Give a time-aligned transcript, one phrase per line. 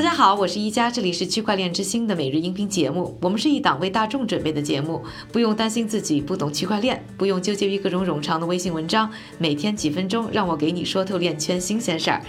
[0.00, 3.18] 大家好，我是一加，这里是区块链之星的每日音频节目。
[3.20, 12.22] 我们是一档为大众准备的节目，不用担心自己不懂区块链，不用纠结于各种冗长的微信文章，每天几分钟，让我给你说透链圈新鲜事儿。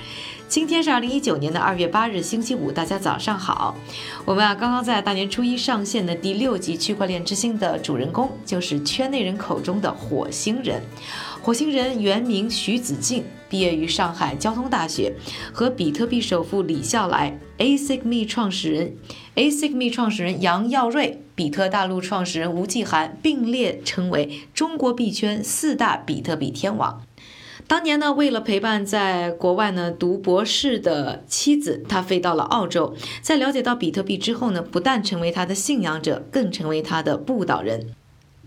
[0.50, 3.74] 今天是二零一九年的二月八日，星期五，大家早上好。
[4.26, 10.82] 我们啊，刚刚在大年初一上线的第六集区块链之星的主人公，就是圈内人口中的火星人。
[11.42, 15.14] 火星人原名徐子敬，毕业于上海交通大学，
[15.54, 18.96] 和比特币首富李笑来、ASICME 创始人、
[19.36, 27.04] ASICME 创始人杨耀瑞、比特大陆创始人吴继寒并列称为中国币圈四大比特币天王。
[27.68, 32.96] 当年呢，为了陪伴在国外呢读博士的妻子，他飞到了澳洲。
[33.22, 37.94] 在了解到比特币之后呢，不但成为他的信仰者，更成为他的布道人。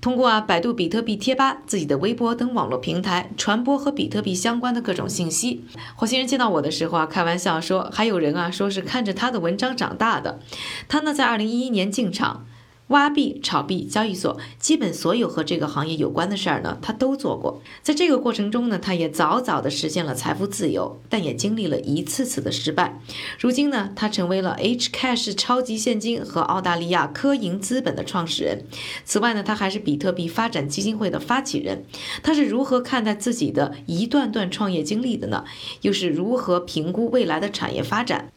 [0.04, 5.64] 通过啊百度比特币贴吧、自己的微博等网络平台传播和比特币相关的各种信息。
[5.94, 10.40] 火星人见到我的时候啊，开玩笑说，还有人啊说是看着他的文章长大的。
[10.88, 12.44] 他呢，在二零一一年进场。
[12.88, 17.62] 挖币、炒币、交易所，基本所有和这个行业有关的事儿呢，他都做过。
[17.82, 23.00] 在这个过程中呢，他也早早的实现了财富自由，但也经历了一次次的失败。
[23.40, 28.66] 如今呢，他成为了 Hcash 超级现金和澳大利亚科银资本的创始人。
[29.06, 31.86] 此外呢，他还是比特币发展基金会的发起人。
[32.22, 35.44] 他是如何看待自己的一段段创业经历的呢？
[35.80, 38.33] 又是如何评估未来的产业发展？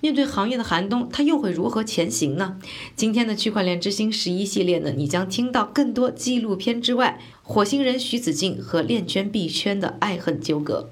[0.00, 2.56] 面对行业的寒冬，他又会如何前行呢？
[2.94, 10.88] 今天的区块链之星十一系列呢，你将听到更多纪录片之外，火星人徐子敬和链圈币圈的爱恨纠葛。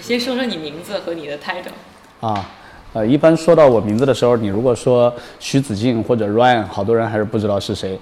[0.00, 2.26] 先说说你名字和你的 title。
[2.26, 2.50] 啊，
[2.94, 7.98] 呃，一般说到我名字的时候，你如果说徐子敬或者 Ryan，好多人还是不知道是谁。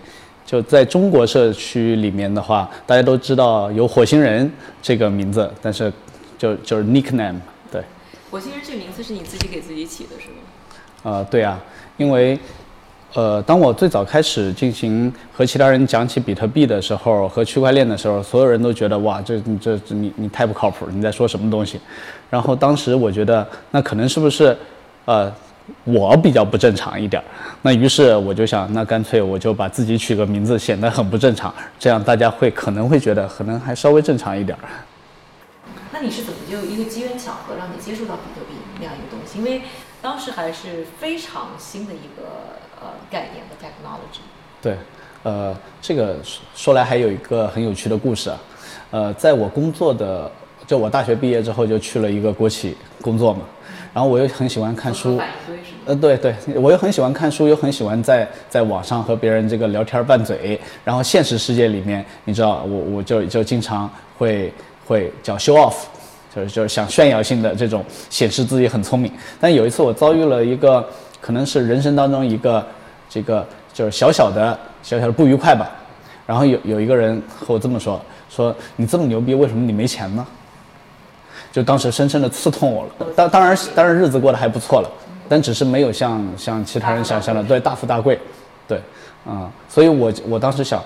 [0.46, 4.48] 就在中国社区里面的话，大家都知道有火星人
[4.80, 5.92] 这个名字，但是
[6.38, 7.40] 就就是 nickname。
[8.30, 10.34] 我其实这个名字是你自己给自己起的，是吗？
[11.02, 11.58] 呃，对啊，
[11.96, 12.38] 因为，
[13.14, 21.80] 呃，当我最早开始进行和其他人讲起比特币的时候，和区块链的时候，所有人都觉得哇，这这这你你太不靠谱，你在说什么东西？
[22.28, 24.54] 然后当时我觉得那可能是不是，
[25.06, 25.32] 呃，
[25.84, 27.22] 我比较不正常一点？
[27.62, 34.58] 那于是我就想，那干脆我就把自己取个名字，显得很不正常，这样大家会可能会觉得可能还稍微正常一点。
[35.90, 39.38] 那你是怎么就一个机缘巧合让你接触到比特币那样一个东西？
[39.38, 39.62] 因为
[40.02, 44.20] 当时还是非常新的一个呃概念和 technology。
[44.60, 44.76] 对，
[45.22, 46.16] 呃，这个
[46.54, 48.38] 说来还有一个很有趣的故事啊，
[48.90, 50.30] 呃，在我工作的，
[50.66, 53.40] 就我大学毕业之后就去了一个国企工作嘛，
[53.94, 55.18] 然后我又很喜欢看书，
[55.86, 64.52] 呃，对对，我又很喜欢看书，又很喜欢在在网上和别人这个聊天拌嘴，然后现实世界里面，你知道，我我就就经常会。
[64.88, 65.74] 会叫 show off，
[66.34, 69.12] 就是就是想炫耀性的这种显示自己很聪明。
[69.38, 70.82] 但有一次我遭遇了一个
[71.20, 72.66] 可能是人生当中一个
[73.06, 75.70] 这个就是小小的小小的不愉快吧。
[76.26, 78.00] 然后有有一个人和我这么说：
[78.30, 80.26] 说你这么牛逼，为什么你没钱呢？
[81.52, 83.06] 就当时深深的刺痛我了。
[83.14, 84.90] 当当然当然日子过得还不错了，
[85.28, 88.18] 但只是没有像像其他人想象的对大富大贵，
[88.66, 88.80] 对，
[89.26, 90.82] 啊，所以我我当时想。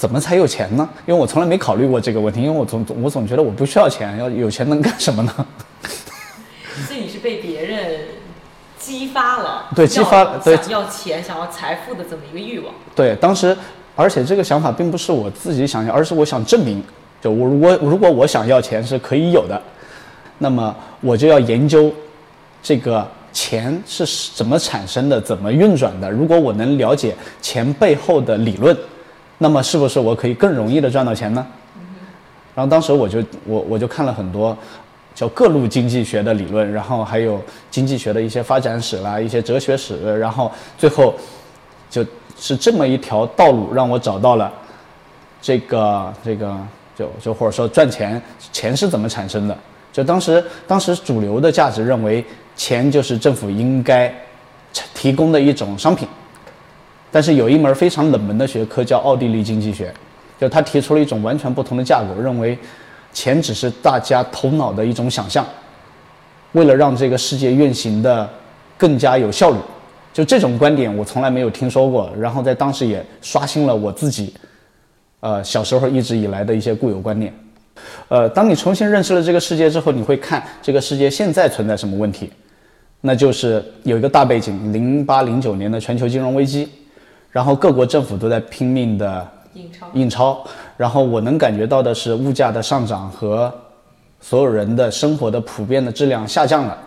[0.00, 0.88] 怎么才有钱呢？
[1.06, 5.46] 因为我从来没考虑过这个问题，因为我总我总觉得我不需要钱，要有钱能干什么呢？
[6.88, 8.00] 所以你是被别人
[8.78, 12.72] 激发了，对，激发了，对，想要钱、想要财富的这么一个欲望。
[12.96, 13.54] 对，当时，
[13.94, 16.82] 而且这个想法并不是我自己想要，而是我想证明，
[17.20, 19.60] 就我如果如果我想要钱是可以有的，
[20.38, 21.92] 那么我就要研究
[22.62, 26.10] 这个钱是怎么产生的，怎么运转的。
[26.10, 28.74] 如果我能了解钱背后的理论。
[29.42, 31.46] 那么是不是我可以更容易的赚到钱呢？
[32.54, 34.54] 然后当时我就我我就看了很多
[35.14, 41.14] 叫各路经济学的理论，然后还有经济学的一些发展史啦，一些哲学史，然后最后
[41.88, 42.04] 就
[42.36, 44.52] 是这么一条道路让我找到了
[45.40, 46.54] 这个这个
[46.94, 48.20] 就就或者说赚钱
[48.52, 49.56] 钱是怎么产生的？
[49.90, 52.22] 就当时当时主流的价值认为
[52.56, 54.14] 钱就是政府应该
[54.92, 56.06] 提供的一种商品。
[57.12, 59.92] 但是有一门非常冷门的学科叫奥地利经济学，
[60.38, 62.56] 就他提出了一种完全不同的架构，认为
[63.12, 65.44] 钱只是大家头脑的一种想象，
[66.52, 68.28] 为了让这个世界运行的
[68.78, 69.58] 更加有效率，
[70.12, 74.32] 就这种观点我从来没有听说过，然后在当时也刷新了我自己，
[75.18, 77.34] 呃小时候一直以来的一些固有观念，
[78.08, 82.30] 呃，当你重新认识了这个世界之后，你会看这个世界现在存在什么问题，
[83.00, 86.68] 那就是有一个大背景，零八零九年的全球金融危机。
[87.30, 90.44] 然后各国政府都在拼命的印钞，印钞。
[90.76, 93.52] 然后我能感觉到的是物价的上涨和
[94.20, 96.78] 所有人的生活的普遍的质量下降了。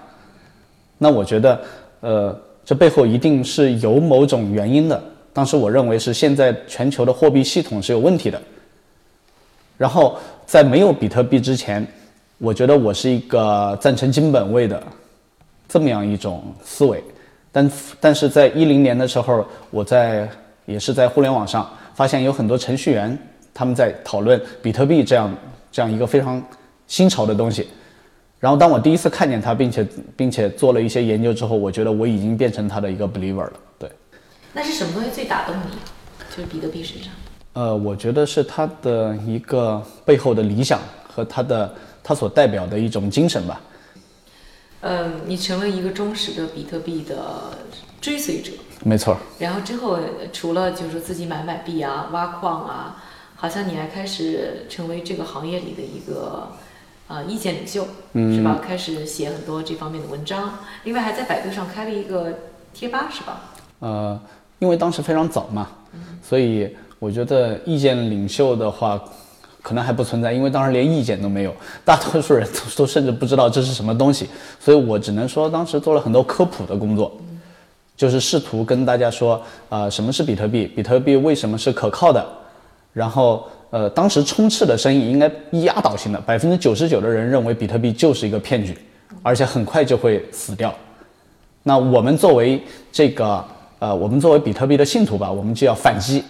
[0.98, 1.62] 那我觉得，
[2.02, 5.02] 呃，这背后一定是有某种原因的。
[5.32, 8.42] 当时我认为是现在全球的货币系统是有问题的。
[9.78, 11.86] 然后在没有比特币之前，
[12.38, 14.82] 我觉得我是一个赞成金本位的
[15.68, 17.04] 这么样一种思维。
[17.54, 17.72] 但
[18.02, 20.28] 但是在一零年的时候，我在
[20.66, 23.18] 也是在互联网上发现有很多程序员
[23.54, 25.34] 他们在讨论比特币这样
[25.72, 26.44] 这样一个非常
[26.88, 27.68] 新潮的东西。
[28.40, 33.54] 然后当我第一次看见它，并且并且做了一些研究之后，我觉得我已经变成它的一个 believer 了。
[33.80, 33.90] 对。
[34.52, 35.78] 那是什么东西最打动你？
[36.36, 37.14] 就是比特币身上。
[37.54, 41.74] 呃，我觉得是它的一个背后的理想和它的
[42.04, 43.62] 它所代表的一种精神吧。
[44.84, 47.58] 嗯，你成为一个忠实的比特币的
[48.00, 48.52] 追随者。
[48.84, 49.18] 没错。
[49.40, 49.98] 然后之后，
[50.32, 53.02] 除了就是自己买买币啊、挖矿啊，
[53.36, 56.50] 好像你还开始成为这个行业里的一个
[57.08, 58.60] 呃意见领袖，嗯是吧？
[58.62, 60.60] 开始写很多这方面的文章。
[60.84, 62.40] 另外，还在百度上开了一个
[62.74, 63.42] 贴吧，是吧？
[63.80, 64.20] 呃，
[64.60, 65.70] 因为当时非常早嘛，
[66.22, 66.76] 所以。
[67.00, 68.98] 我觉得意见领袖的话，
[69.64, 71.56] 可能还不存在，因为当时连意见都没有，
[71.86, 74.28] 大多数人都都甚至不知道这是什么东西，
[74.60, 77.12] 所以我只能说当时做了很多科普的工作，
[77.96, 82.24] 就是试图跟大家说，啊，什么是比特币，比特币为什么是可靠的，
[82.92, 85.32] 然后，呃，当时充斥的声音应该
[85.64, 88.78] 压倒性的，百分之九十九的人认为比特币就是一个骗局，
[89.22, 90.76] 而且很快就会死掉。
[91.64, 92.62] 那我们作为
[92.92, 93.42] 这个，
[93.80, 96.22] 呃，我们作为比特币的信徒吧，我们就要反击。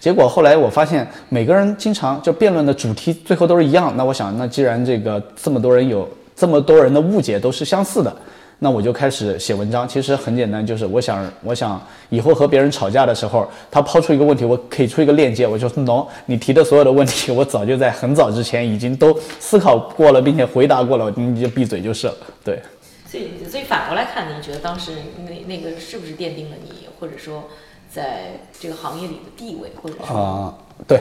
[0.00, 3.92] 结果后来我发现，每个人经常就辩论的主题最后都是一样。
[3.96, 8.16] 那我想，那既然这个这么多人有这么多人的误解都是相似的，
[8.60, 9.88] 那我就开始写文章。
[9.88, 22.14] 其实很简单，就是我想，我想以后和别人吵架的时候，他抛出一个问题，我可以出一个链接，我就喏，你提的所有的问题，我早就在很早之前已经都思考过了，并且回答过了，你就闭嘴就是了。
[22.44, 22.62] 对。
[23.10, 24.92] 所以，所以反过来看，你觉得当时
[25.26, 27.48] 那那个是不是奠定了你，或者说？
[27.90, 30.54] 在这个行业里的地位，或者说啊，
[30.86, 31.00] 对，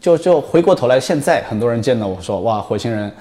[0.00, 3.12] 就就回过头来，现在很多人见到我说，哇，火星人，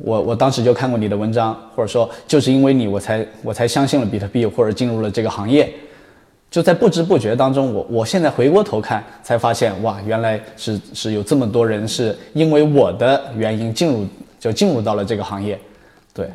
[0.00, 5.72] 我我当时就看过你的文章，或者说就是因为你，我才我才相信了比特币，或者进入了这个行业，
[6.50, 14.06] 就在不知不觉当中，我我现在回过头看，才发现，哇，原来是是有这么多人是因为我的原因进入，
[14.40, 15.58] 就进入到了这个行业，
[16.12, 16.30] 对，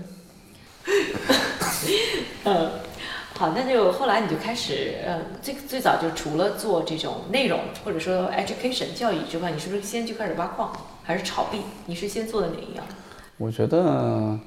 [2.45, 2.69] 嗯。
[3.41, 10.71] 好，那就后来你就开始，呃，最最早就除了做这种内容或者说 education 教育之外，你是不是先就开始挖矿，
[11.01, 11.61] 还是炒币？
[11.87, 12.85] 你是先做的哪一样？
[13.39, 14.37] 我觉得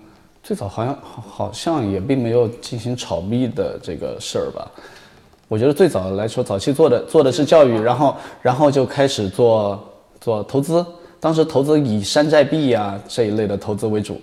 [0.44, 4.70] 最早好像好像也并没有进行炒币的这个事儿吧。
[5.48, 10.86] 我觉得最早来说，早期做的做的是教育，然后然后就开始做做投资。
[11.18, 14.20] 当时投资以山寨币呀这一类的投资为主。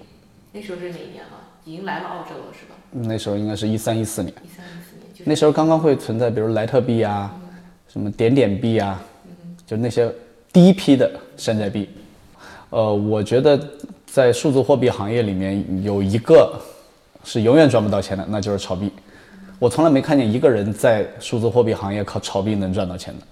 [0.54, 1.41] 那时候是哪一年了？
[1.66, 2.76] 已经来了澳洲了，是吧？
[2.92, 4.34] 那时候应该是一三一四年。
[4.44, 7.34] 一三一四年，那时候刚刚会存在，比如莱特币啊，
[7.88, 9.02] 什么点点币啊，
[9.66, 10.12] 就那些
[10.52, 11.90] 第一批的山寨币。
[12.70, 13.60] 呃，我觉得
[14.06, 16.60] 在数字货币行业里面有一个
[17.24, 18.92] 是永远赚不到钱的，那就是炒币。
[19.60, 23.26] 我从来没看见一个人在数字货币行业靠炒币能赚到钱的。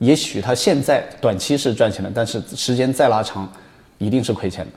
[0.00, 3.48] 也许他现在短期是赚钱的，但是时间再拉长，
[3.98, 4.72] 一定是亏钱的。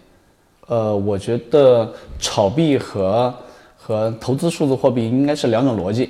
[0.68, 3.34] 呃，我觉得炒币和
[3.76, 6.10] 和投资数字货币应该是两种逻辑，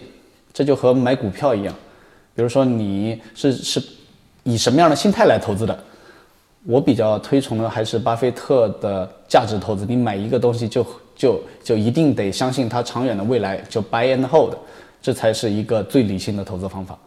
[0.51, 1.73] 这就和买股票一样。
[2.35, 3.83] 比如说你是是
[4.43, 5.77] 以什么样的心态来投资的？
[6.65, 9.85] 我比较推崇的还是巴菲特的价值投资。
[9.87, 10.85] 你买一个东西就
[11.15, 14.53] 就就一定得相信它长远的未来，就 buy and hold，
[15.01, 16.97] 这才是一个最理性的投资方法。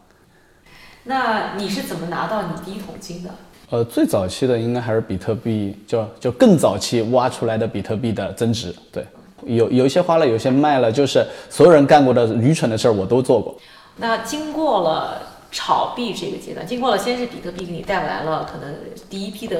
[1.03, 3.29] 那你是怎么拿到你第一桶金的？
[3.71, 9.03] 呃，最早期的应该还是比特币，就就更早期挖出来的比特币的增值，对。
[9.45, 13.57] 有有一些花了，有些卖了，就是所有人干过的愚蠢的事儿，我都做过。
[13.95, 18.75] 那经过了炒币这个阶段，经过了先是比特币给你带来了可能
[19.09, 19.57] 第一批的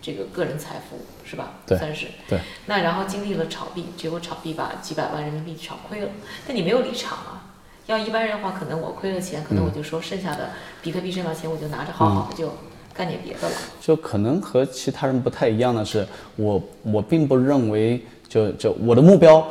[0.00, 1.52] 这个个人财富，是吧？
[1.66, 2.06] 对，算是。
[2.26, 2.40] 对。
[2.66, 6.08] 那然后经历了炒币，结果炒币把几百万人民币炒亏了，
[6.48, 7.44] 但你没有离场啊。
[7.86, 10.48] 要一般人的话，可能我亏了钱，可能我就说剩下的
[10.82, 12.50] 比特币挣到钱，我就拿着好好的就
[12.94, 13.54] 干点别的了。
[13.80, 18.00] 就可能和其他人不太一样的是，我我并不认为。
[18.26, 19.46] 就就我的目标，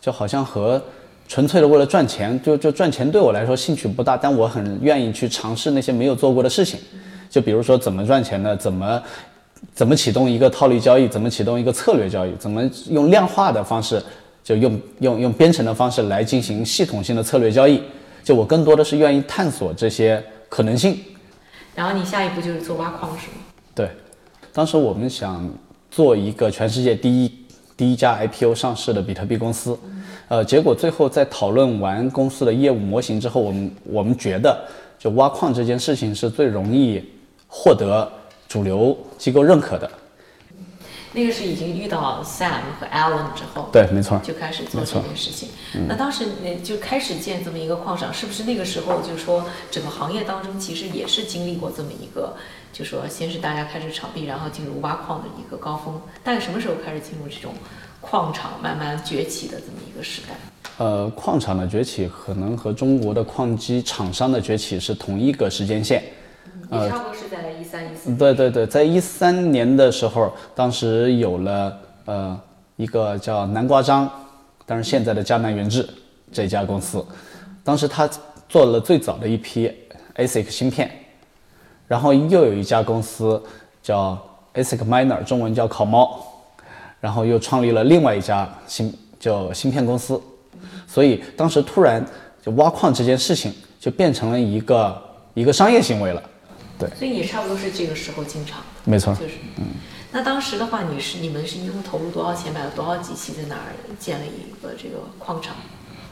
[0.00, 0.80] 就好像和
[1.26, 6.78] 纯粹的为了赚钱，就就赚钱对我来说兴趣不大，但我很愿意去尝试那些没有做过的事情。
[7.28, 8.56] 就比如说怎么赚钱呢？
[8.56, 9.02] 怎么
[9.74, 11.08] 怎么启动一个套利交易？
[11.08, 12.32] 怎么启动一个策略交易？
[12.36, 14.00] 怎么用量化的方式，
[14.44, 17.82] 就用用用编程的方式来进行系统性的策略交易？
[18.22, 20.96] 就我更多的是愿意探索这些可能性。
[21.78, 23.34] 然后你下一步就是做挖矿是吗？
[23.72, 23.88] 对，
[24.52, 25.48] 当时我们想
[25.88, 27.32] 做一个全世界第一。
[27.76, 29.78] 第一家 IPO 上市的比特币公司。
[30.26, 34.60] 呃，结果最后在讨论完公司的业务模型之后，我们我们觉得，
[34.98, 37.00] 就挖矿这件事情是最容易
[37.46, 38.10] 获得
[38.48, 39.88] 主流机构认可的。
[41.12, 45.48] 那个是已经遇到 Sam 和 Alan 之后，对，没错，就开始做这件事情。
[45.88, 52.36] 那当时那就开始建这么一个矿场，是不是那个时候就说整个行业当中其实也是经历过这么一个，
[52.72, 56.00] 就说先是大家开始炒币，然后进入挖矿的一个高峰。
[56.22, 57.54] 大概什么时候开始进入这种
[58.00, 60.34] 矿场慢慢崛起的这么一个时代？
[60.76, 66.02] 呃，矿场的崛起可能和中国的矿机厂商的崛起是同一个时间线。
[66.70, 68.14] 也差不多是在一三一四。
[68.14, 72.40] 对对对，在一三年的时候，当时有了呃
[72.76, 74.08] 一个叫南瓜章，
[74.66, 75.88] 当然现在的迦南元智
[76.30, 77.04] 这家公司，
[77.64, 78.08] 当时他
[78.48, 79.72] 做了最早的一批
[80.16, 80.90] ASIC 芯片，
[81.86, 83.42] 然后又有一家公司
[83.82, 84.18] 叫
[84.54, 86.22] ASIC Miner，中文叫烤猫，
[87.00, 90.20] 然后又创立了另外一家芯叫芯片公司，
[90.86, 92.04] 所以当时突然
[92.42, 95.02] 就挖矿这件事情就变成了一个
[95.34, 96.22] 一个商业行为了。
[96.96, 98.64] 所以你差不多是这个时候进场的。
[98.84, 99.64] 没错，就是，嗯，
[100.12, 105.56] 那当时的话，你是你们是一共投入多少钱，买了多少机器，在哪儿建了一个这个矿场？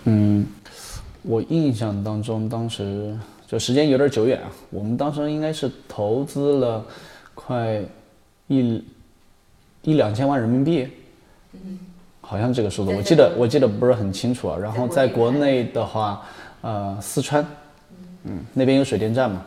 [0.05, 0.47] 嗯，
[1.23, 6.85] 我印象当中，当时就时间有点久远啊，我们当时应该是投资了
[7.35, 7.81] 快
[8.49, 8.85] 一
[9.83, 10.89] 一两千万人民币，
[11.53, 11.79] 嗯，
[12.21, 14.59] 好像这个数字，我记得我记得不是很清楚啊。
[14.61, 16.23] 然后在国内的话，
[16.61, 17.47] 呃，四川，
[18.25, 19.45] 嗯，那边有水电站嘛，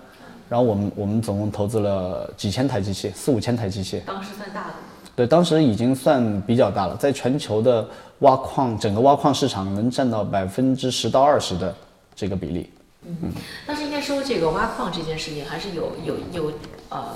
[0.50, 4.74] 然后我们我们总共投资了几千台机器，四五千台机器，当时算大的。
[5.16, 7.88] 对，当时已经算比较大了，在全球的
[8.20, 11.76] 挖矿整个挖矿市场能占到百分之十到二十的
[12.16, 12.70] 这个比例。
[13.06, 13.32] 嗯
[13.66, 16.52] 但是应该说，这个挖矿这件事情还是有有有
[16.90, 17.16] 呃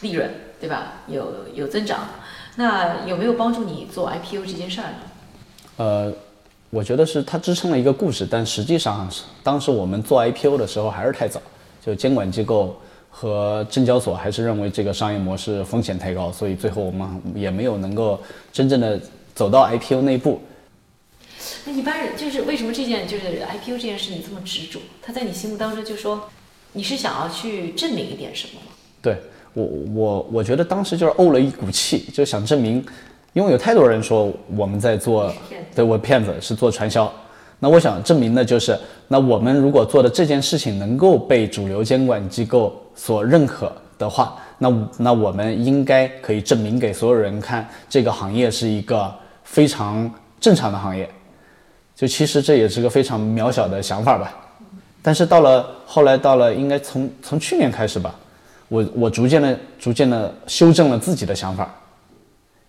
[0.00, 0.30] 利润，
[0.60, 0.92] 对吧？
[1.06, 2.00] 有有增长。
[2.56, 4.98] 那有没有帮助你做 IPO 这件事儿呢？
[5.76, 6.12] 呃，
[6.70, 11.40] 我觉得是它支撑了一个故事，但实际上是当时我们做 IPO 的时候还是太早，
[11.84, 12.76] 就监管机构
[13.10, 18.20] 和证交所还是认为这个商业模式风险太高，所以最后我们也没有能够
[18.52, 19.00] 真正的
[19.34, 20.40] 走到 IPO 那一步。
[21.64, 24.80] 那一般人就是为什么这件就是 IPO 这件事你这么执着？
[25.02, 26.28] 他在你心目当中就说
[26.72, 28.72] 你是想要去证明一点什么吗？
[29.00, 29.16] 对
[29.54, 32.84] 我我我觉得当时就是怄了一股气，就想证明，
[33.32, 35.32] 因为有太多人说我们在做
[35.74, 37.12] 对我骗子是做传销，
[37.58, 49.12] 那我想证明的就是，那我们如果做的这件事情能够被主流监管机构所认可的话，那那我们应该可以证明给所有人看，这个行业是一个
[49.42, 50.08] 非常
[50.40, 51.08] 正常的行业。
[51.96, 54.32] 就其实这也是个非常渺小的想法吧，
[55.02, 58.14] 但是到了后来，到了应该从从去年开始吧，
[58.68, 61.74] 我我逐渐的逐渐的修正了自己的想法，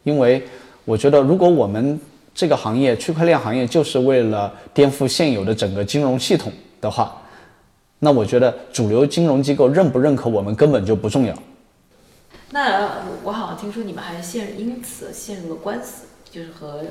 [0.01, 0.43] 因为
[0.83, 1.99] 我觉得如果我们
[2.39, 7.21] 这个行业区块链行业就是为了颠覆现有的整个金融系统的话，
[7.99, 11.35] 那我觉得主流金融机构认不认可我们根本就不重要。
[12.51, 16.81] 那我我好像听说你们还陷因此陷入了官司，就是和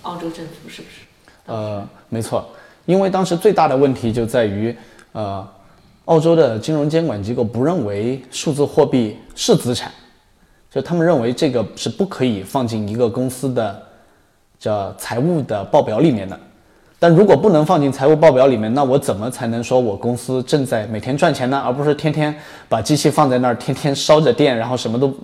[0.00, 1.02] 澳洲政府是不是？
[1.44, 2.48] 呃，没错，
[2.86, 4.74] 因为当时最大的问题就在于，
[5.12, 5.46] 呃，
[6.06, 9.92] 澳洲的金融监管机构不认为数字货币是资产，
[10.70, 13.82] 就他们认为这个是不可以放进一个公司的
[14.58, 16.38] 叫财务的报表里面的。
[16.98, 21.62] 但如果不能放进财务报表里面，那我怎么才能说我公司正在每天赚钱呢？
[21.64, 22.34] 而不是天天
[22.70, 25.14] 把机器放在那儿，天天烧着电，然后什么都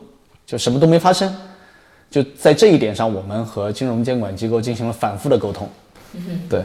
[0.45, 1.35] 就什么都没发生。
[2.11, 5.67] 就在这一点上，我们和金融监管机构进行了反复的沟通。
[6.47, 6.63] 对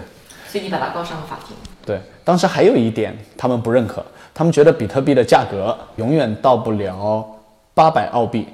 [0.50, 1.56] 所以你把它告上了法庭。
[1.86, 7.26] 对，当时还有一点他们不认可，他们觉得比特币的价格永远到不了
[7.74, 8.46] 八百澳币，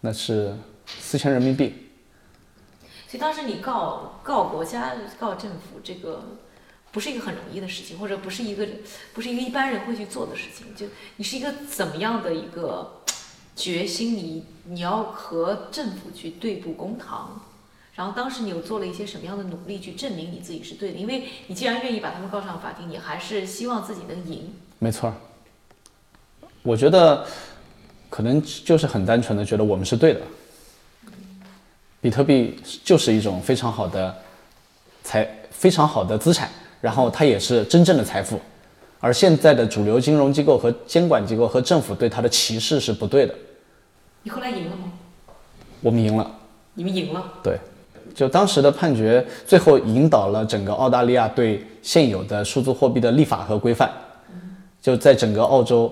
[0.00, 0.54] 那是
[0.86, 1.74] 四千人民币。
[3.10, 6.22] 所以当时你告告国家、告政府，这个
[6.92, 8.64] 不是一个很容易的事情，或者不是一个
[9.12, 10.72] 不是一个一般人会去做的事情。
[10.76, 10.86] 就
[11.16, 13.02] 你是一个怎么样的一个
[13.56, 14.14] 决心？
[14.14, 17.42] 你你要和政府去对簿公堂，
[17.96, 20.96] 然后当时你有做了一些什么样的努力去证明你自己是对的？
[20.96, 24.54] 因为你既然愿意把他们告上法庭，你还是希望自己能赢。
[24.78, 25.12] 没错，
[26.62, 27.26] 我觉得
[28.08, 30.20] 可能就是很单纯的觉得我们是对的。
[32.00, 34.14] 比特币就是一种非常好的
[35.02, 36.48] 财，非常好的资产，
[36.80, 38.40] 然后它也是真正的财富。
[39.00, 43.34] 而现在的主流金融机构和监管机构和政府对它的歧视是不对的。
[44.22, 44.92] 你后来赢了吗？
[45.80, 46.30] 我们赢了。
[46.74, 47.24] 你们赢了。
[47.42, 47.58] 对，
[48.14, 53.90] 就当时的判决，最后引导了整个澳大利亚对现有的数字货币的立法和规范，
[54.80, 55.90] 就在整个澳洲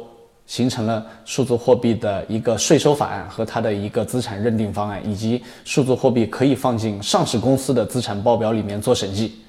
[0.48, 9.42] 形成了数字货币的一个税收法案和它的一个资产认定方案，以及数字货币可以放进上市公司的资产报表里面做审计。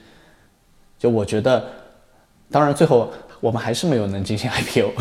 [1.00, 1.66] 就我觉得，
[2.52, 4.92] 当然最后我们还是没有能进行 IPO。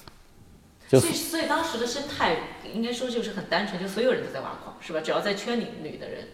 [0.88, 2.34] 就所以，所以当时的生态
[2.74, 5.00] 应该说就是很单纯，就所有人都在挖矿，是吧？
[5.04, 6.26] 只要在圈里里的人。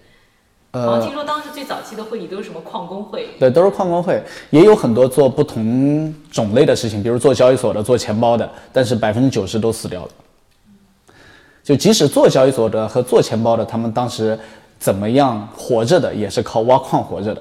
[0.82, 3.28] 好像听说当时最早期的会议都是什么矿工会？
[3.38, 10.10] 对，都是矿工会，也有很多做不同种类的事情，比如做交易所的、做钱包的，但是百分之九十都死掉了。
[11.62, 14.38] 就即使做交易所的和做钱包的，他们当时
[14.78, 17.40] 怎么样活着的，也是靠挖矿活着的。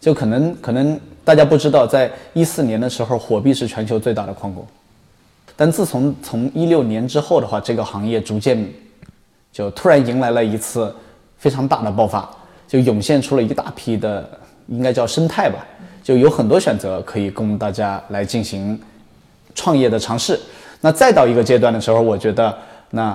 [0.00, 4.66] 就可能可能大家不知道，在一四年的时候，火币是全球最大的矿工，
[5.54, 8.68] 但自从从一六年之后的话，这个行业逐渐
[9.52, 10.92] 就突然迎来了一次
[11.38, 12.28] 非常大的爆发。
[12.72, 14.26] 就涌现出了一大批的，
[14.68, 15.58] 应该叫生态吧，
[16.02, 18.80] 就有很多选择可以供大家来进行
[19.54, 20.40] 创业的尝试。
[20.80, 22.56] 那再到一个阶段的时候，我觉得
[22.92, 23.14] 那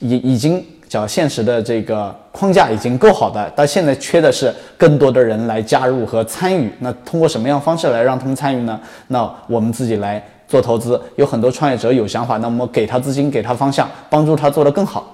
[0.00, 6.68] 已已经叫现实的这个框架已经够好的，但现在缺的是更多的人来加入和参与。
[6.80, 8.80] 那通过什么样方式来让他们参与呢？
[9.06, 15.12] 那我们自己来做投资，有很多创业者有想法，那么给他资金，给他方向，帮助他做得更好。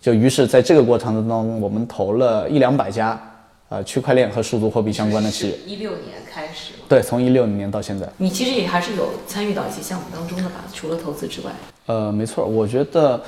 [0.00, 3.20] 就于是，在这个过程当中，我们投了一两百家，
[3.68, 5.58] 呃，区块链和数字货币相关的企业。
[5.66, 6.74] 一六年开始。
[6.88, 8.08] 对，从一六年到现在。
[8.16, 10.64] 你其实也还是有参与到一些项目当中的吧？
[10.72, 11.50] 除了投资之外。
[11.86, 13.20] 呃，没错，我觉得，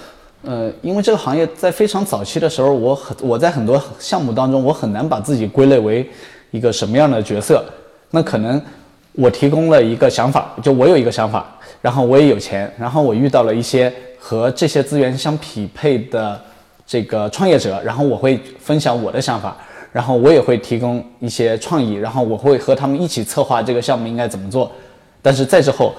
[0.42, 6.08] 呃，因为这个行业在非常早期的时候，我很我在很多项目当中，我很难把自己归类为
[6.52, 7.64] 一个什么样的角色。
[8.12, 8.62] 那可能
[9.12, 16.40] 我提供了一个想法，就我有一个想法，然后我也有钱，然后我遇到了一些和这些资源相匹配的。
[16.90, 19.56] 这个创业者，然后我会分享我的想法，
[19.92, 24.72] 然后我也会提供一些创意，然后我会和他们一起策划这个项目应该怎么做。
[25.22, 25.94] 但是在之后，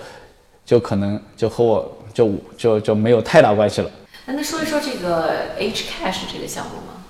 [0.66, 3.90] 就可能就和我就就就没有太大关系了。
[4.26, 7.02] 那那说一说这个 H Cash 这个项目吗？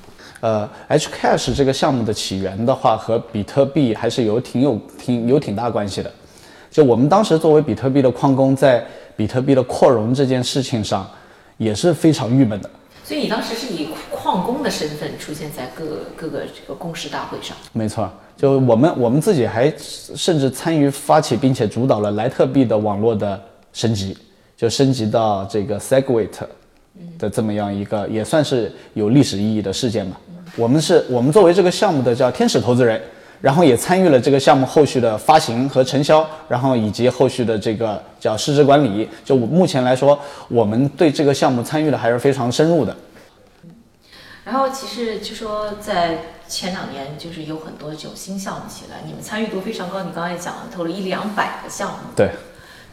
[0.41, 6.11] 呃，H Cash 这个项目的起源的话，和比特币还是有挺有挺有挺大关系的。
[6.69, 8.86] 就我们当时作为比特币的矿工，在
[9.17, 11.10] 比特币的扩容这件事情上，
[11.58, 12.69] 也是非常郁闷的。
[13.12, 17.58] 所以你当时是以矿工的身份出现在各各个这个共识大会上。
[17.74, 23.38] 没错，就我们我们自己还甚至参与发起并且主导了莱特币的网络的
[23.74, 24.17] 升级，
[24.56, 26.30] 就升级到这个 Segwit
[27.19, 30.17] 的这么样一个也算是有历史意义的事件吧。
[30.56, 33.02] 我们是我们作为这个项目的叫天使投资人，
[33.41, 39.10] 然后也参与了这个项目后续的发行和承销，然后以及后续的这个叫市值管理。
[39.25, 42.95] 就目前来说，我们对这个项目参与的还是非常深入的。
[44.43, 50.01] 然后其实就说在前两年，就是有很多这种新项目起来，你们参与度非常高。
[50.01, 52.32] 你刚才也讲了，投了一两百个项目，对，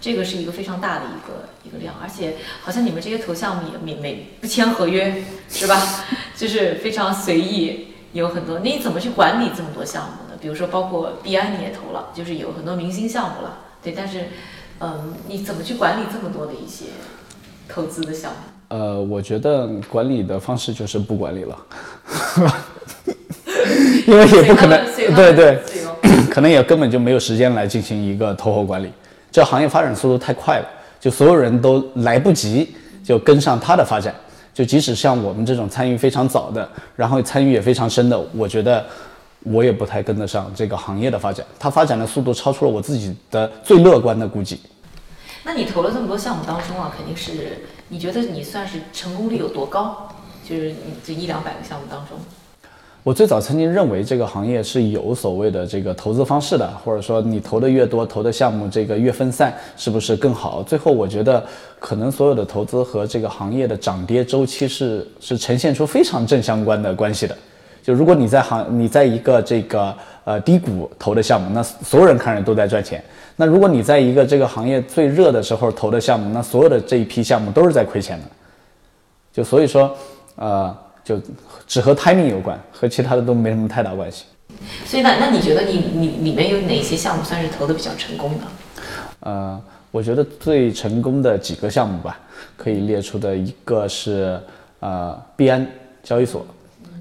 [0.00, 6.04] 这个是一个非常大的一个一个量，而且好像你们这些投项目也每每不签合约，是吧？
[6.36, 8.60] 就是非常随意，有很多。
[8.60, 10.27] 你怎么去管理这么多项目呢？
[10.40, 13.92] 比如说，包括币安你也投了，就是有很多明星项目了，对。
[13.92, 14.26] 但是，
[14.80, 16.86] 嗯，你怎么去管理这么多的一些
[17.68, 18.38] 投资的项目？
[18.76, 21.56] 呃，我觉得管理的方式就是不管理了，
[24.06, 24.84] 因为也不可能，
[25.16, 25.58] 对对，
[26.30, 28.92] 可能也根本就没有时间来进行一个投后管理。
[29.30, 30.66] 这行业发展速度太快了，
[31.00, 34.14] 就所有人都来不及就跟上它的发展。
[34.52, 38.84] 就即使像我们这种参与非常早的，然后参与也非常深的，我觉得
[39.50, 41.44] 我也不太跟得上这个行业的发展。
[41.58, 44.60] 它发展的速度超出了我自己的最乐观的估计。
[45.44, 47.58] 那你投了这么多项目当中啊，肯定是。
[47.90, 50.08] 你觉得你算是成功率有多高？
[50.46, 52.18] 就是你这一两百个项目当中，
[53.02, 60.62] 我最早曾经认为这个行业是有所谓的这个投资方式的，或者说你投的越多，投的项目这个越分散，是不是更好？
[60.62, 61.42] 最后我觉得
[61.78, 67.36] 可能所有的投资和这个行业的涨跌周期是是呈现出非常正相关的关系的。
[67.88, 73.02] 就如果你在行你在一个这个呃低谷投的项目，那所有人看着都在赚钱。
[73.34, 78.26] 那如果你在一个这个行业最热的时候投的项目，那所有的这一批项目都是在亏钱的。
[79.32, 79.96] 就所以说，
[80.36, 81.18] 呃，就
[81.66, 84.26] 只和 timing 有关，和其他的都没什么太大关系。
[84.84, 88.44] 所以那那你觉得你你里面有哪些项目算是投的比较成功的？
[89.20, 89.58] 呃，
[89.90, 92.20] 我觉得最成功的几个项目吧，
[92.54, 94.38] 可以列出的一个是
[94.80, 95.66] 呃币安
[96.02, 96.44] 交易所。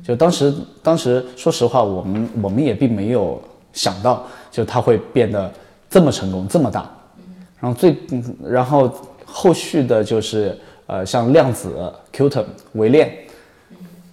[0.07, 3.41] 就当时当时说实话，我们我们也并没有
[3.73, 5.51] 想到，就它会变得。
[5.89, 6.85] 这么成功，这么大，
[7.61, 7.95] 然后最，
[8.43, 8.91] 然后
[9.23, 12.43] 后续的就是呃，像量子、Qtum、
[12.73, 13.09] 微链，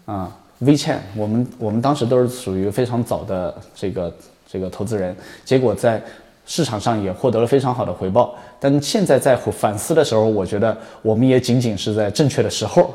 [0.04, 4.14] 啊，WeChat，我们我们当时都是属于非常早的这个
[4.46, 6.00] 这个投资人，结果在
[6.46, 8.36] 市场上也获得了非常好的回报。
[8.60, 12.94] 但现在在反思的时候，我觉得我们也仅仅是在正确的时候，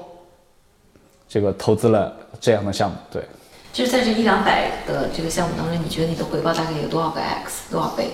[1.30, 2.12] 这个投资了
[2.42, 2.98] 这样的项目。
[3.10, 3.22] 对，
[3.72, 8.10] 就是在这一两百的这个项目当中，你觉得你的回报大概有多少个 x 多少倍？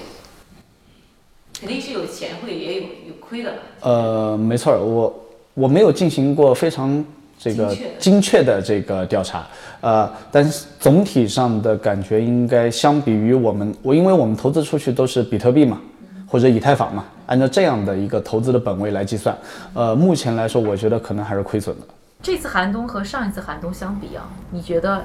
[1.58, 3.54] 肯定是有钱会也有有亏的。
[3.80, 7.04] 呃，没错，我我没有进行过非常
[7.39, 9.47] 这个精确的这个调查，
[9.80, 15.80] 呃，但是总体上的感觉应该相比于我们，我因为我们投资出去都是比特币嘛，
[16.28, 19.34] 或者以太坊嘛，按照这样的一个投资的本位来计算，
[19.73, 21.88] 呃，目前来说，我觉得可能还是亏损的。
[22.25, 24.99] 这次寒冬和上一次寒冬相比啊，你觉得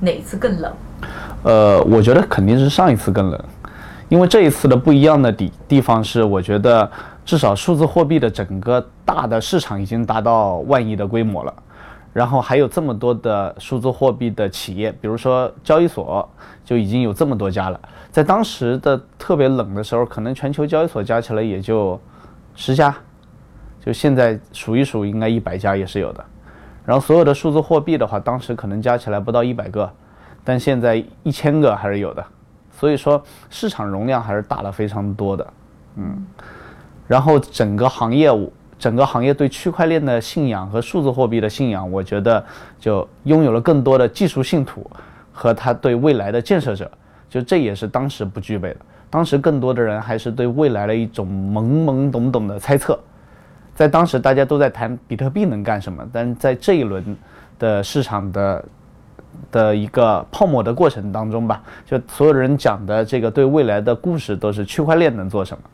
[0.00, 0.70] 哪一次更冷？
[1.44, 3.44] 呃，我觉得肯定是上一次更冷。
[4.10, 6.90] 因为这一次的不一样的地地方是，我觉得
[7.24, 11.54] 至少数字货币的整个大的市场已经达到万亿的规模了，
[12.12, 16.28] 然后还有这么多的数字货币的企业，比如说交易所
[16.62, 17.80] 就已经有这么多家了。
[18.10, 21.98] 在当时的特别冷的时候，可能全球交易所加起来也就
[22.54, 22.94] 十家，
[23.82, 26.22] 就现在数一数应该一百家也是有的。
[26.84, 29.90] 然后所有的数字货币的话，当时可能加起来不到一百个，
[30.42, 32.24] 但现在一千个还是有的。
[32.72, 35.46] 所以说市场容量还是大了非常多的，
[35.96, 36.26] 嗯，
[37.06, 38.28] 然后整个行业，
[38.76, 42.44] 整个行业对区块链的信仰和数字货币的信仰，我觉得
[42.80, 44.90] 就拥有了更多的技术信徒
[45.32, 46.90] 和他对未来的建设者，
[47.30, 48.76] 就这也是当时不具备的。
[49.08, 52.98] 当时更多的人还是对未来的一种懵懵懂懂的猜测，
[53.74, 57.16] 在当时大家都在谈比特币能干什么，但在这一轮
[57.58, 58.64] 的市场的。
[59.50, 65.64] 的一个泡沫的过程当中吧，就所有人讲的这个对未来的故事都是区块链能做什么。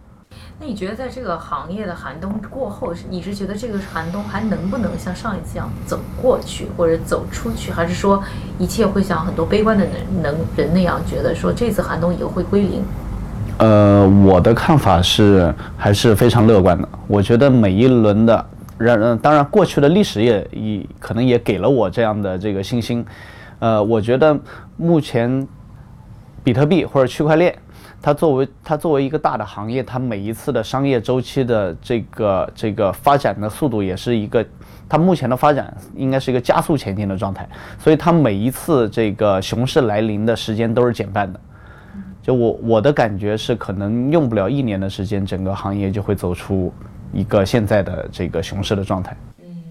[0.61, 8.23] 那你觉得在这个行业的寒冬过后，你是觉得这个寒冬还能不能像上一次一样走过去或者走出去，还是说
[8.59, 12.85] 一切会像很多悲观的人能人那样觉得说这次寒冬以后会归零？
[13.59, 16.89] 呃，我的看法是还是非常乐观的。
[17.09, 18.47] 我觉得每一轮的，
[18.79, 23.05] 让当然过去的历史也也可能也给了我这样的这个信心。
[23.59, 24.39] 呃，我觉得
[24.77, 25.47] 目前
[26.45, 27.53] 比特币或者区块链，
[28.01, 34.47] 它作为它作为一个大的行业，它每一次的商业周期的这个这个发展的速度也是一个，
[34.89, 41.41] 它目前的发展应该是一个加速前进的状态，所以它每一次这个熊市来临的时间都是减半的。
[42.29, 46.71] 就我我的感觉是，可能用不了一年的时间，整个行业就会走出
[47.11, 49.17] 一个现在的这个熊市的状态。
[49.41, 49.65] 嗯，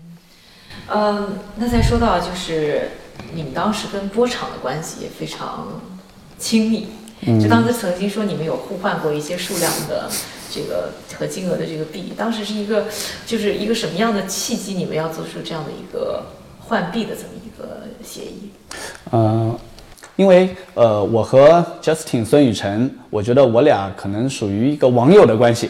[0.88, 2.90] 呃，那再说到就是。
[3.34, 5.68] 你们当时跟波场的关系也非常
[6.38, 6.88] 亲密，
[7.42, 10.08] 就当时曾经说你们有互换过一些数量的
[10.50, 12.86] 这个和金额的这个币，当时是一个
[13.26, 16.24] 就是一个什么样的契机，你们要做出这样的一个
[16.60, 18.52] 换币的这么一个协议？
[19.12, 19.58] 嗯，
[20.18, 25.70] 因为呃，我和 Justin 孙雨辰，我觉得我俩可能属于一个网友的关系，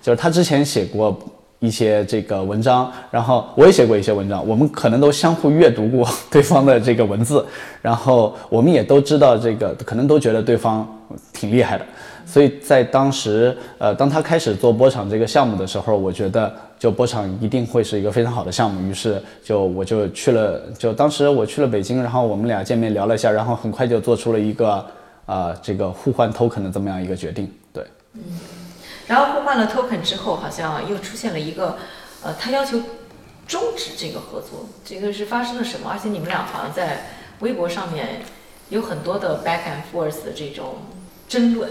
[0.00, 1.18] 就是他之前写过。
[1.58, 7.44] 一些这个文章，然后我也写过一些文章，我们可能都相互阅读过对方的这个文字，
[7.80, 10.86] 然后我们也都知道这个，可能都觉得对方
[11.32, 11.84] 挺厉害的，
[12.26, 24.84] 所以在当时，呃，当他开始做波场这个项目的时候，我觉得就波场一定会是一个非常好的项目，于是就我就去了，就当时我去了北京，然后我们俩见面聊了一下，然后很快就做出了一个
[25.26, 27.84] 呃这个互换 token 的这么样一个决定，对。
[28.14, 28.22] 嗯
[29.06, 31.76] 然后互换了 token 之后，好像又出现了一个，
[32.24, 32.80] 呃，他要求
[33.46, 35.88] 终止这个合作，这个是发生了什么？
[35.88, 37.06] 而且你们俩好像在
[37.38, 38.22] 微博上面
[38.68, 40.78] 有很多的 back and forth 的这种
[41.28, 41.70] 争论。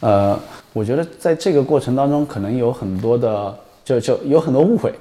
[0.00, 0.36] 呃，
[0.72, 4.92] 我觉得在这个过程当中，可能有很多的，就就有很多误会。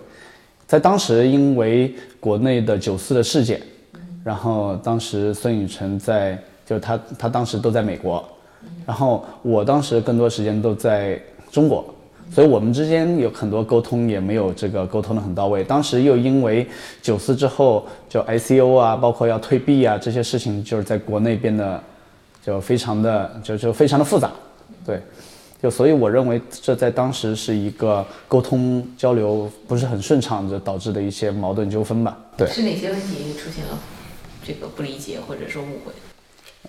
[0.67, 3.60] 在当时，因为国内的九四的事件，
[4.24, 8.24] 然后当时孙雨辰在，就他他当时都在美国。
[8.86, 11.19] 然后我当时更多时间都在
[11.52, 11.84] 中国，
[12.32, 15.63] 所以我们之间有很多沟通也没有这个沟通的很到位。
[15.63, 16.67] 当时又因为
[17.02, 21.82] 九四之后就 ICO 啊，包括要退币啊这些事情，就是在国内变得
[22.43, 24.32] 就非常的就就非常的复杂，
[24.86, 25.02] 对，
[25.62, 32.18] 就所以我认为这在当时是一个沟通交流不是很顺畅，的导致的一些矛盾纠纷吧。
[32.38, 33.80] 对，是哪些问题出现了
[34.46, 35.91] 这个不理解或者说误会？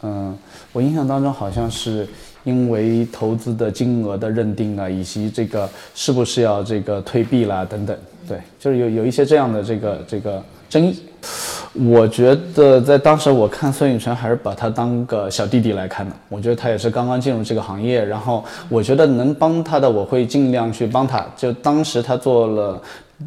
[0.02, 0.38] 嗯，
[0.72, 2.06] 我印象当中好像是
[2.44, 11.02] 因为投资的金额的认定啊，以及这个是不是要这个退币啦等等，对，就是有有一些这样的这个这个争议。
[11.78, 21.24] 我觉得在当时我看孙雨晨还是把他当个小弟弟来看的，我觉得他也是刚刚进入这个行业，然后我觉得能帮他的我会尽量去帮他。
[21.36, 22.80] 就当时他做了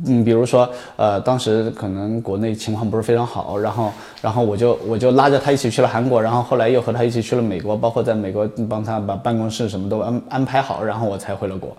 [0.06, 11.76] 嗯，比如说，呃，当时可能国内情况不是非常好，然后，然后我就我就拉着他一起去了韩国，然后后来又和他一起去了美国，包括在美国帮他把办公室什么都安安排好，然后我才回了国。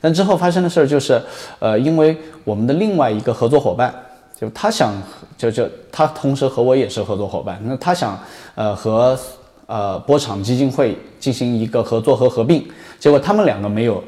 [0.00, 1.18] 但之后发生的事儿就是，
[1.58, 3.94] 呃，因为我们的另外一个合作伙伴，
[4.38, 4.92] 就他想，
[5.36, 8.18] 就就他同时和我也是合作伙伴，那他想，
[8.54, 9.18] 呃，和
[9.66, 12.64] 呃波场基金会进行一个合作和合并，
[12.98, 14.02] 结果他们两个没有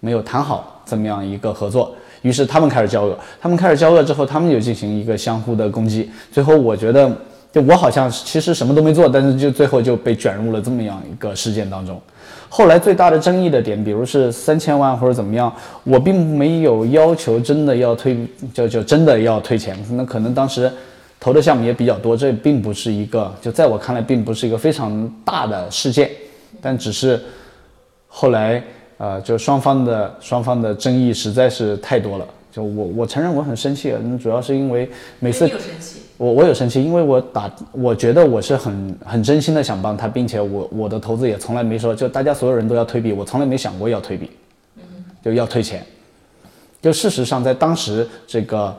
[0.00, 1.94] 没有谈好这么样一个合作。
[2.22, 6.10] 于是他们开始交恶，他们开始交恶之后，他们就进行一个相互的攻击。
[6.30, 7.10] 最后，我觉得，
[7.50, 11.98] 就我好像其实什么都没做，但是就最后就被卷入了这么样一个事件当中。
[12.50, 15.50] 后来最大的争议的点，比如是三千万或者怎么样，
[15.84, 18.14] 我并没有要求真的要退，
[18.52, 19.74] 就就真的要退钱。
[19.92, 20.70] 那可能当时
[21.18, 26.10] 投的项目也比较多，这并不是一个，就在我看来并不是一个非常大的事件，
[26.60, 27.18] 但只是
[28.06, 28.62] 后来。
[29.02, 32.26] 呃，就双方的双方的争议实在是太多了。
[32.52, 34.86] 就我我承认我很生气，主要是因为
[35.20, 35.50] 每次
[36.20, 44.30] 我我有生气，因为我打我觉得我是很很真心的想帮他，并且我我的投资也从来没说就大家所有人都要退币，我从来没想过要退币，
[45.24, 45.82] 就要退钱。
[46.82, 48.76] 就事实上在当时这个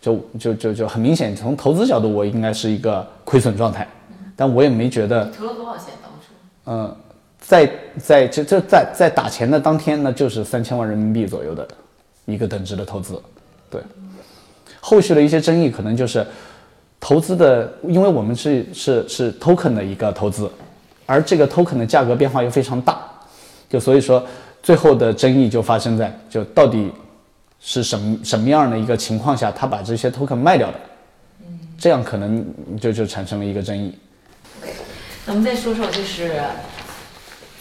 [0.00, 3.86] 就就就就很明显，从投资角度我应该是一个亏损状态，
[4.34, 6.32] 但我也没觉得投了多少钱当初？
[6.64, 6.96] 嗯。
[7.38, 11.68] 在在就就在在打钱的当天，呢就是三千万人民币左右的
[12.24, 13.20] 一个等值的投资，
[13.68, 13.78] 对。
[14.80, 16.24] 后续的一些争议可能就是
[17.02, 20.48] 投资的，因为我们是是是 token 的一个投资，
[21.04, 23.02] 而这个 token 的价格变化又非常大，
[23.68, 24.24] 就所以说
[24.62, 26.92] 最后的争议就发生在就到底
[27.58, 30.74] 是什么什么样的一个情况下，他把这些 token 卖掉的，
[31.76, 32.46] 这样可能
[32.80, 33.92] 就就产生了一个争议。
[34.62, 34.72] OK，
[35.26, 36.40] 那我们再说说就是。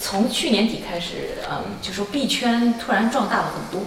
[0.03, 3.85] 从去年底开始，嗯，就说币圈突然壮大了很多，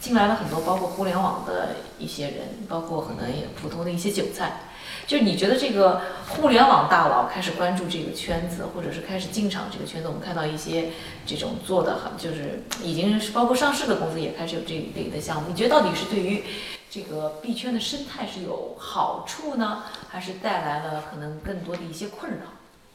[0.00, 2.38] 进来了很多，包括互联网的一些人，
[2.68, 4.58] 包括可能也普通的一些韭菜。
[5.06, 10.90] 就你觉得这个互联网大佬开始关注这个圈子，或者是开始进场这个圈子，我们看到一些
[11.26, 15.48] 这种做的很，就是已经是包括上市的公司也开始有这一类的项目。
[15.48, 16.44] 你觉得到底是对于
[16.90, 22.38] 这个币圈的生态是有好处呢，还是带来了可能更多的一些困扰？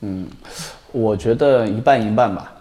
[0.01, 0.27] 嗯，
[0.91, 2.53] 我觉得一半一半吧。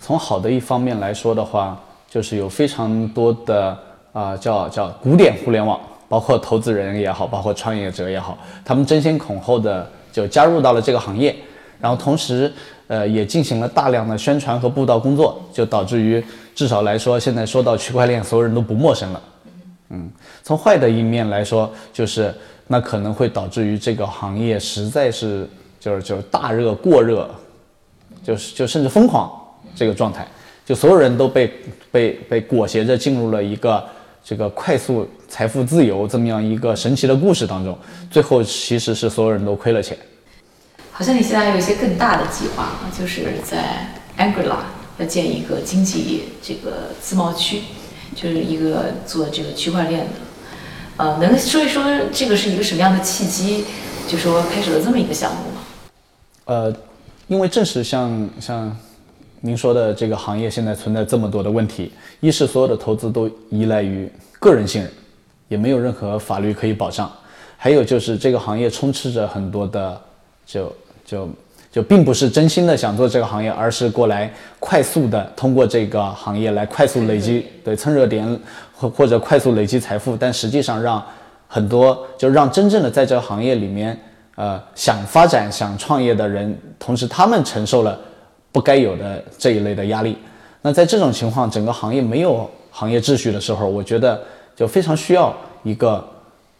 [0.00, 3.78] 从好的一方面来说的话，就是有非常多的
[4.14, 5.78] 啊，叫叫古典互联网，
[6.10, 11.32] 包括投资人也好，包括创业者也好，他们争先恐后的就加入到了这个行业，
[11.80, 12.52] 然后同时
[12.88, 16.20] 呃也进行了大量的宣传和布道工作，就导致于
[16.52, 19.22] 至少来说，现在说到区块链，所有人都不陌生了。
[19.90, 20.10] 嗯，
[20.42, 22.34] 从坏的一面来说，就是
[22.66, 27.30] 那可能会导致于这个行业实在是就是就是大热过热，
[28.24, 29.30] 就是就甚至疯狂。
[29.72, 30.26] 这个状态，
[30.66, 31.52] 就所有人都被
[31.92, 33.82] 被被裹挟着进入了一个
[34.22, 37.78] 这个快速财富自由这么样一个神奇的故事当中，
[38.10, 39.96] 最后其实是所有人都亏了钱。
[40.90, 44.56] 好像你现在有一些更大的计划啊，就是在 Anguilla
[44.98, 47.62] 要建一个经济这个自贸区，
[48.14, 50.10] 就是一个做这个区块链的。
[50.96, 53.64] 呃，能说一说这个是一个什么样的契机，
[54.08, 55.62] 就说开始了这么一个项目吗？
[56.46, 56.74] 呃，
[57.28, 58.76] 因为正是像像。
[59.42, 61.90] 您说的这个行业现在存在这么多的问题，
[62.20, 64.06] 一是所有的投资都依赖于
[64.38, 64.90] 个人信任，
[65.50, 67.06] 也没有任何法律可以保障；
[67.58, 70.00] 还有就是这个行业充斥着很多的，
[70.46, 70.72] 就
[71.04, 71.28] 就
[71.70, 78.40] 就并不是真心的想做这个行业，而是过来快速的通过这个行业来快速累积对蹭热点
[78.74, 81.04] 或或者快速累积财富，但实际上让
[81.46, 83.98] 很多就让真正的在这个行业里面
[84.36, 88.00] 呃想发展想创业的人，同时他们承受了。
[88.52, 90.18] 不该有的这一类的压力，
[90.60, 94.20] 那在这种情况，整个行业没有行业秩序的时候，我觉得
[94.60, 96.06] 就非常需要一个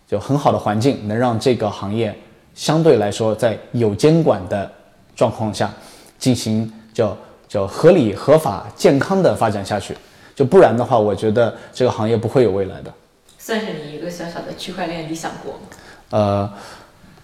[0.09, 2.19] 就很好的环境，能让这个行业
[2.55, 4.73] 相对来说在有监管的
[5.15, 5.71] 状况下
[6.19, 7.15] 进行就
[7.47, 9.95] 就合理、合法、健康的发展下去。
[10.35, 12.91] 就不然的话，我觉得这个行业不会有未来的。
[13.37, 15.61] 算是你一个小小的区块链理想国。
[16.09, 16.51] 呃，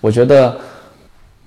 [0.02, 0.54] 我觉得。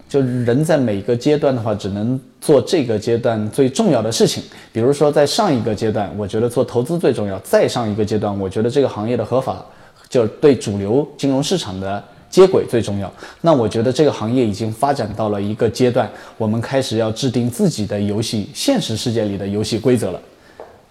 [0.10, 4.42] 就人在每个阶段的话，只能做这个阶段最重要的事情。
[4.74, 9.64] 比如说，在上一个阶段，我觉得做投资最重要；再上一个阶段，我觉得这个行业的合法，
[10.10, 13.12] 就对主流金融市场的接轨最重要。
[13.42, 20.20] 那我觉得这个行业已经发展到了一个阶段，我们开始要制定自己的游戏，现实世界里的游戏规则了。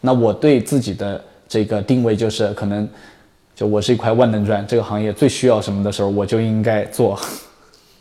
[0.01, 2.89] 那我对自己的这个定位就是，可能
[3.57, 7.19] 就我是一块万能砖，这个行业最需要什么的时候，我就应该做。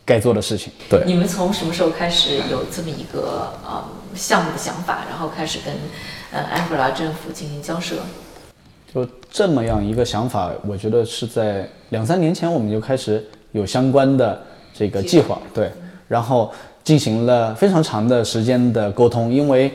[0.08, 0.72] 该做的事情。
[0.88, 5.74] 对，你们从什么时候开始有这么一个呃项目的想法，然后开始跟
[6.32, 7.96] 呃安哥拉政府进行交涉？
[8.94, 14.42] 就这么样一个想法，我觉得是在两三年前我们就开始有相关的
[14.72, 15.70] 这个计划，对，
[16.08, 16.50] 然后
[16.82, 19.70] 进行了非常长的时间的沟通，因为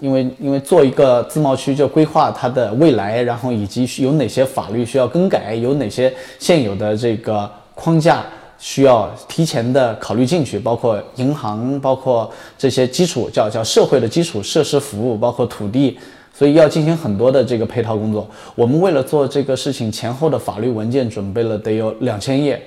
[0.00, 8.22] 因为因为做一个自贸区就规划它的未来，然后以及有哪些法律需要更改，有哪些现有的这个框架
[8.62, 15.98] 需要提前的考虑进去，包括银行，包括这些基础叫叫社会的基础设施服务，包括土地。
[16.34, 18.28] 所以要进行很多的这个配套工作。
[18.54, 22.60] 我们为了做这个事情，前后的法律文件准备了得有两千页。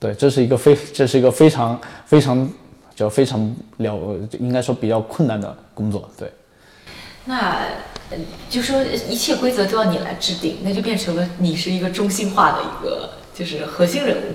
[0.00, 2.50] 对，这是一个非这是一个非常非常
[2.96, 6.08] 就非常了，应该说比较困难的工作。
[6.16, 6.32] 对。
[7.26, 7.66] 那
[8.48, 14.34] 就说一切规则都要你来制定，那就变成了你是一个中心化的一个就是核心人物。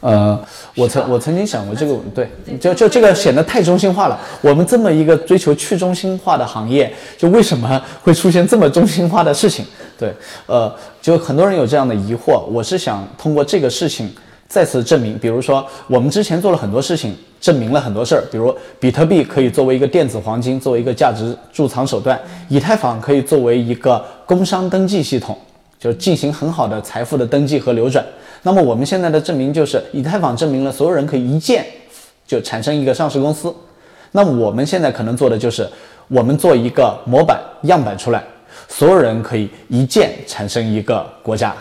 [0.00, 0.38] 呃，
[0.74, 4.18] 我曾我曾经想过这个，对，就就这个显得太中心化了。
[4.40, 9.64] 我们这么一个追求去中心化的行业，就为什么会出现这么中心化的事情？
[9.98, 10.14] 对，
[10.46, 12.40] 呃，就很多人有这样的疑惑。
[12.46, 14.10] 我是想通过这个事情
[14.48, 22.16] 再次证明，比如说我们之前做了很多事情，证明了很多事儿，比如比特币可以作为一个电子黄金，作为一个价值贮藏手段；
[22.48, 25.36] 以太坊可以作为一个工商登记系统，
[25.78, 28.02] 就进行很好的财富的登记和流转。
[28.42, 31.66] 那么我们现在的证明就是以太坊证明了所有人可以一键
[32.26, 33.54] 就产生一个上市公司。
[34.12, 35.68] 那我们现在可能做的就是
[36.08, 38.24] 我们做一个模板样板出来，
[38.68, 41.54] 所有人可以一键产生一个国家。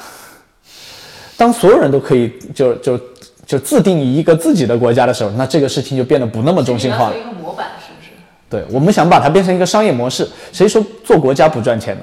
[1.38, 3.00] 当所有人都可以就就
[3.46, 7.16] 就自定义一个自己的国家的时候，那这个事情就变得不那么中心化了。
[7.16, 8.12] 一个模板是不是？
[8.50, 10.28] 对，我们想把它变成一个商业模式。
[10.52, 12.02] 谁说做国家不赚钱呢？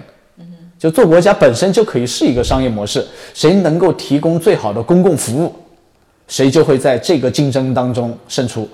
[0.87, 5.53] 就做国家本身就可以是一个商业模式，谁能够提供最好的公共服务，
[6.29, 8.69] 谁就会在这个竞争当中胜出。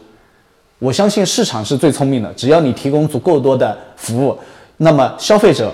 [0.79, 4.39] 我相信市场是最聪明的，只要你提供足够多的服务，
[4.77, 5.73] 那么消费者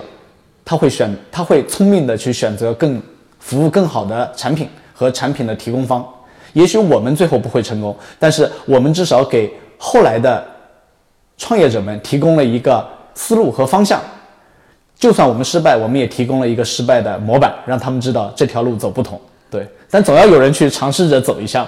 [0.64, 3.02] 他会选，他会聪明的去选择更
[3.40, 6.06] 服务更好的产品和产品的提供方。
[6.52, 10.46] 也许我们最后不会成功，但是我们至少给后来的
[11.36, 14.00] 创业者们提供了一个思路和方向。
[14.98, 19.18] 就算我们失败，我们也提供了一个失败的模板，让他们知道这条路走不通。
[19.48, 21.66] 对，但总要有人去尝试着走一下。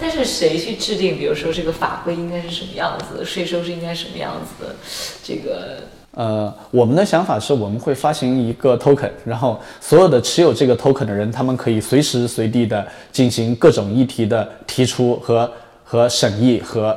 [0.00, 1.18] 但是谁去制定？
[1.18, 4.76] 比如说这个法规应该是什么样子，税收是应该什么样子的？
[5.24, 15.50] 这个呃，我们的想法是我们会发行一个 token，然后所有的持有这个 token 的人，他们可以随时随地的进行各种议题的提出和
[15.82, 16.96] 和审议和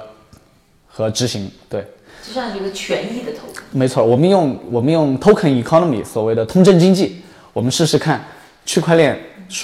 [0.87, 1.49] 和执行。
[1.67, 1.83] 对。
[2.25, 7.19] 就像一个权益的 token，没错，我们用我们用 token economy，所谓的通证经济，
[7.51, 8.23] 我们试试看，
[8.63, 9.19] 区块链，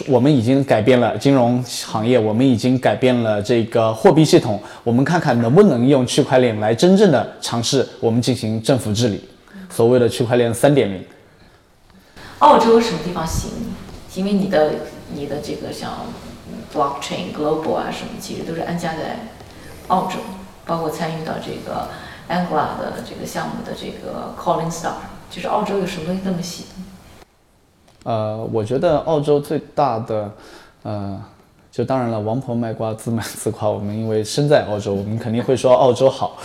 [0.08, 9.24] 我们已经改变了金融行业，我们已经改变了这个货币系统，我们看看能不能用区块链来真正的尝试我们进行政府治理，
[9.70, 11.04] 所谓的区块链三点零。
[12.40, 13.54] 澳洲什么地方吸引
[14.16, 14.20] 你？
[14.20, 14.72] 因为你的
[15.14, 16.08] 你的这个像
[16.74, 19.30] blockchain global 啊什么，其实都是安家在
[19.90, 20.18] 澳洲，
[20.66, 21.88] 包括参与到这个。
[22.30, 24.94] Angla 的这个项目的这个 Calling Star，
[25.30, 26.70] 就是澳洲有什么东西那么吸引？
[28.04, 30.32] 呃，我觉得澳洲最大的，
[30.84, 31.22] 呃，
[31.72, 33.70] 就当然了，王婆卖瓜自卖自夸。
[33.70, 36.38] 我们因为身在澳洲，我们肯定会说澳洲好。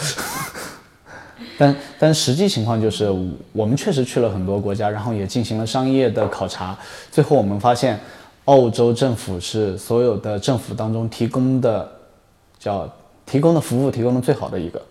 [1.58, 3.08] 但但实际情况就是，
[3.52, 6.76] 我们确实去了很多国家，然后也进行了商业的考察。
[7.10, 8.00] 最后我们发现，
[8.46, 11.88] 澳洲政府是所有的政府当中提供的，
[12.58, 12.88] 叫
[13.24, 14.82] 提供的服务提供的最好的一个。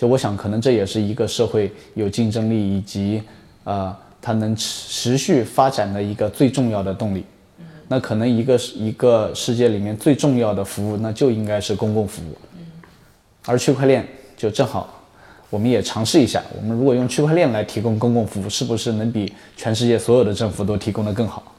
[0.00, 3.22] 就我想，可能这也是一个社会有竞争力以及，
[3.64, 7.22] 呃，它能持续发展的一个最重要的动力。
[7.86, 12.34] 那可能一个一个世界里面最重要的服务，那就应该是公共服务。
[13.44, 14.08] 而区块链
[14.38, 15.02] 就正好，
[15.50, 21.49] 我们也尝试一下，我们如果用区块链来提供公共服务，是不是能比全世界所有的政府都提供的更好？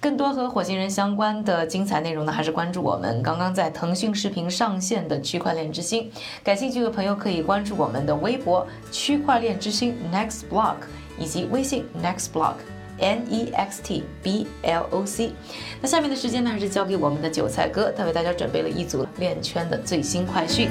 [0.00, 6.08] 更多和火星人相关的精彩内容呢，还是关注我们刚刚在腾讯视频上线的区块链之星。
[6.44, 10.76] 感兴趣的朋友可以关注我们的微博“区块链之星 Next Block”
[11.18, 12.54] 以及微信 Next Block
[12.98, 15.32] N E X T B L O C。
[15.80, 20.68] 那下面的时间呢，还是交给我们的韭菜哥，他为大家准备了一组链圈的最新快讯。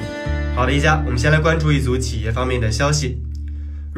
[0.56, 3.18] 好的，一家，我们先来关注一组企业方面的消息。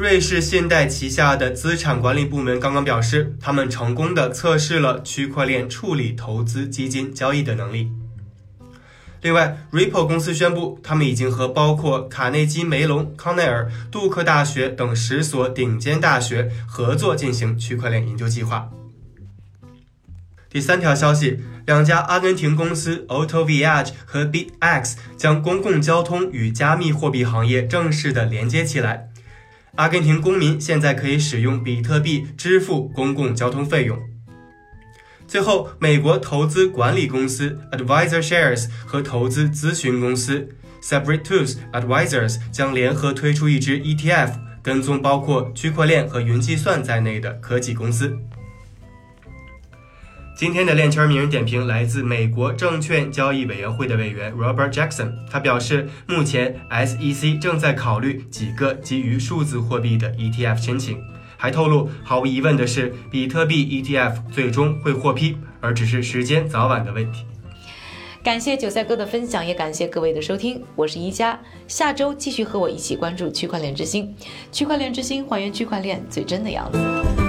[0.01, 7.91] 瑞士信贷旗下的资产管理部门刚刚表示，他们成功的测试了区块链处理投资基金交易的能力。
[9.21, 18.71] 另外，Ripple 公司宣布，他们已经和包括卡内基梅隆、康奈尔、杜克大学等十所顶尖大学合作进行区块链研究计划。
[20.49, 29.10] 第三条消息，两家阿根廷公司 AutoViage 和 BX 将公共交通与加密货币行业正式的连接起来。
[29.75, 33.97] 阿根廷公民现在可以使用比特币支付公共交通费用。
[35.27, 40.49] 最后，美国投资管理公司 Advisor Shares 和投资咨询公司
[40.83, 48.17] Separate Tools Advisors 将联合推出一支 ETF，跟踪包括区块链和云计算在内的科技公司。
[50.41, 60.99] 今天的链圈名人点评来自美国证券交易委员会的委员 Robert Jackson，他表示，目前 SEC 正在考虑几个基于数字货币的 ETF 申请，
[61.37, 67.23] 还透露，毫无疑问的是，比特币 ETF 最终会获批，而只是时间早晚的问题。
[68.23, 74.11] 感谢韭菜哥的分享，也感谢各位的收听，我是一加，下周继续和我一起关注区块链之星，
[74.51, 77.20] 区块链之星还原区块链最真的样子。